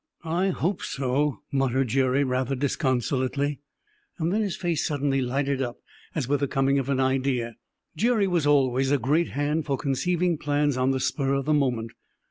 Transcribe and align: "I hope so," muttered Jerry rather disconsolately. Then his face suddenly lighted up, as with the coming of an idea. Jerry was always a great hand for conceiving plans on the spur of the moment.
"I 0.25 0.47
hope 0.49 0.81
so," 0.81 1.43
muttered 1.51 1.89
Jerry 1.89 2.23
rather 2.23 2.55
disconsolately. 2.55 3.59
Then 4.17 4.41
his 4.41 4.55
face 4.55 4.83
suddenly 4.83 5.21
lighted 5.21 5.61
up, 5.61 5.77
as 6.15 6.27
with 6.27 6.39
the 6.39 6.47
coming 6.47 6.79
of 6.79 6.89
an 6.89 6.99
idea. 6.99 7.53
Jerry 7.95 8.25
was 8.25 8.47
always 8.47 8.89
a 8.89 8.97
great 8.97 9.27
hand 9.33 9.67
for 9.67 9.77
conceiving 9.77 10.39
plans 10.39 10.75
on 10.75 10.89
the 10.89 10.99
spur 10.99 11.35
of 11.35 11.45
the 11.45 11.53
moment. 11.53 11.91